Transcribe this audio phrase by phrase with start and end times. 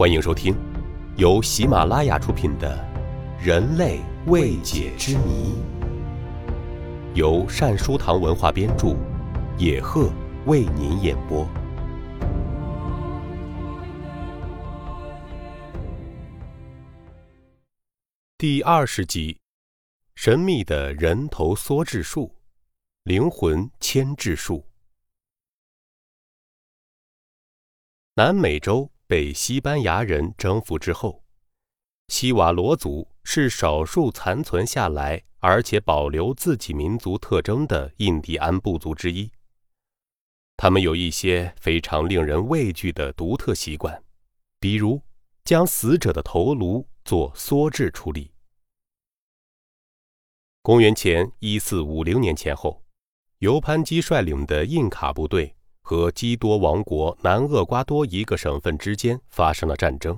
[0.00, 0.56] 欢迎收听
[1.18, 2.74] 由喜马拉雅出品的
[3.44, 5.52] 《人类未解之谜》，
[7.14, 8.96] 由善书堂文化编著，
[9.58, 10.10] 野鹤
[10.46, 11.46] 为您演播。
[18.38, 19.38] 第二十集：
[20.14, 22.34] 神秘的人头缩制术，
[23.02, 24.64] 灵魂牵制术。
[28.14, 31.24] 南美洲被西班牙人征服之后，
[32.06, 39.28] 西瓦罗族是少数残存下来而且保留自己民族特征的印第安部族之一。
[40.56, 44.00] 他们有一些非常令人畏惧的独特习惯，
[44.60, 45.02] 比如
[45.42, 48.30] 将死者的头颅做缩制处理。
[50.62, 52.84] 公元前一四五零年前后，
[53.38, 55.56] 由潘基率领的印卡部队。
[55.90, 60.16] 和基多王国南厄瓜多一个省份之间发生了战争。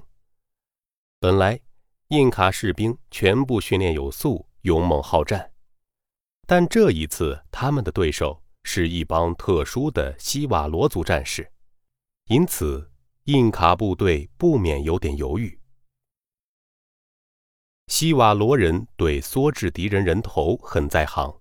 [1.19, 1.59] 本来，
[2.09, 5.51] 印卡士兵全部训练有素、勇猛好战，
[6.47, 11.51] 但这一次他们的对手是一帮特殊的西瓦罗族战士，
[12.27, 12.91] 因此
[13.25, 15.59] 印卡部队不免有点犹豫。
[17.87, 21.35] 西瓦罗人对缩制敌人人头很在行，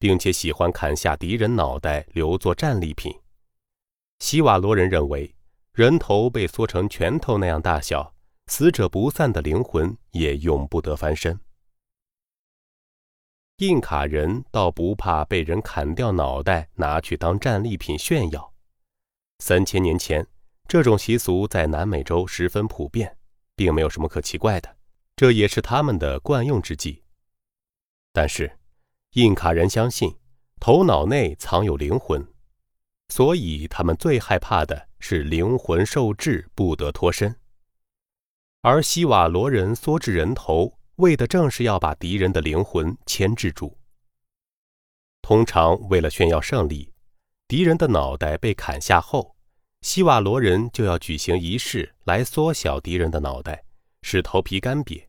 [0.00, 3.16] 并且喜欢砍下敌人脑袋留作战利品。
[4.20, 5.34] 西瓦罗人认为，
[5.72, 8.14] 人头被缩成拳头那样大小，
[8.48, 11.40] 死者不散的灵魂也永不得翻身。
[13.56, 18.52] 印卡人倒不怕被人砍掉脑袋拿去当战利品炫耀。
[19.38, 20.26] 三千年前，
[20.68, 23.16] 这种习俗在南美洲十分普遍，
[23.56, 24.76] 并没有什么可奇怪的，
[25.16, 27.02] 这也是他们的惯用之计。
[28.12, 28.58] 但是，
[29.12, 30.14] 印卡人相信，
[30.60, 32.29] 头脑内藏有灵魂。
[33.10, 37.34] 所以，他们最害怕的是灵魂受制不得脱身。
[38.62, 43.76] 而西瓦罗人缩制人头，为的正是要把敌人的灵魂牵制住。
[45.22, 46.92] 通常，为了炫耀胜利，
[47.48, 49.34] 敌人的脑袋被砍下后，
[49.80, 53.64] 西瓦罗人就要举行仪式来缩小敌人的脑袋，
[54.02, 55.04] 使头皮干瘪，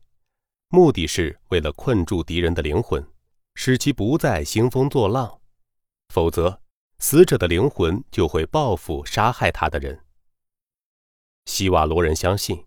[0.70, 3.06] 目的是为了困住敌人的灵魂，
[3.54, 5.40] 使其不再兴风作浪，
[6.08, 6.58] 否则。
[7.02, 10.04] 死者的灵魂就会报复杀害他的人。
[11.46, 12.64] 西瓦罗人相信，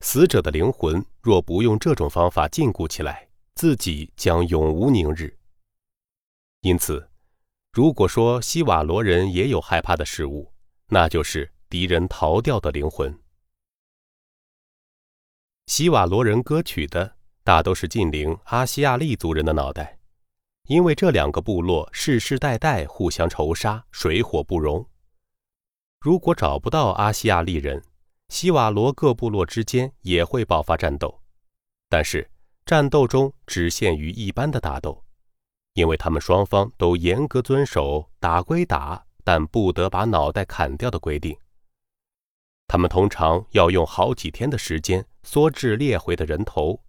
[0.00, 5.38] 死者的灵魂若不用这种方法禁锢起来，自己将永无宁日。
[6.62, 7.10] 因此，
[7.72, 10.50] 如果说西瓦罗人也有害怕的事物，
[10.86, 13.20] 那就是敌人逃掉的灵魂。
[15.66, 19.93] 西瓦罗人割取的大都是近邻阿西亚利族人的脑袋。
[20.66, 24.86] 因为这两个部落世世代代互相仇杀，水火不容。
[26.00, 27.82] 如果找不到阿西亚利人，
[28.30, 31.20] 西瓦罗各部落之间也会爆发战斗，
[31.90, 32.30] 但是
[32.64, 35.04] 战斗中只限于一般的打斗，
[35.74, 41.36] 因为他们双方都严格遵守打归打，但不得把脑袋砍掉的规定。
[42.66, 46.82] 他们通常要用好几天的时间缩制猎回的人头，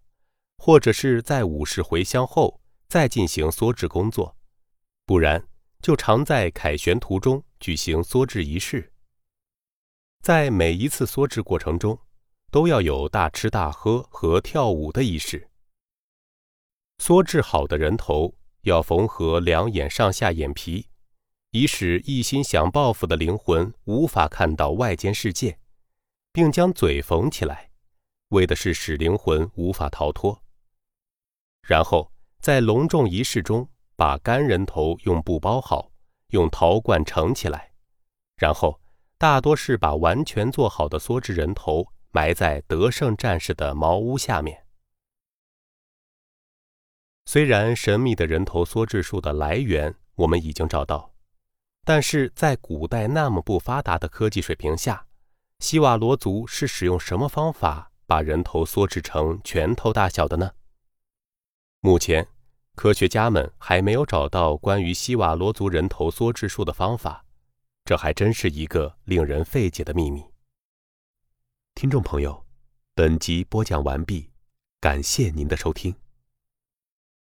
[0.59, 2.61] 或者是在武士回乡后。
[2.87, 4.37] 再进行缩制工作，
[5.05, 5.47] 不然
[5.81, 8.93] 就常在凯旋途中举行缩制仪式。
[10.21, 11.99] 在每一次缩制过程中，
[12.51, 15.49] 都要有大吃大喝和跳舞的仪式。
[16.99, 20.87] 缩制好的人头要缝合两眼上下眼皮，
[21.51, 25.59] 以使一心想报复的灵魂无法看到外间世界，
[26.31, 27.71] 并将嘴缝起来，
[28.29, 30.41] 为的是使灵魂无法逃脱。
[31.61, 32.14] 然后。
[32.45, 35.89] 在隆重仪式中，把干人头用布包好，
[36.27, 37.71] 用陶罐盛起来，
[38.37, 38.79] 然后
[39.17, 44.63] 大多是把完全做好的缩制人头埋在得胜战士的茅屋下面。
[47.25, 51.15] 虽然神秘的人头缩制术的来源我们已经找到，
[51.83, 55.07] 但是在古代那么不发达的科技水平下，
[55.61, 60.51] 西瓦罗族是使用什么方法把人头缩制成拳头大小的呢？
[61.79, 62.27] 目前。
[62.75, 67.25] 科学家们还没有找到关于希瓦罗族人头缩制术的方法，
[67.85, 70.23] 这还真是一个令人费解的秘密。
[71.73, 72.45] 听众朋友，
[72.93, 74.29] 本集播讲完毕，
[74.79, 75.95] 感谢您的收听。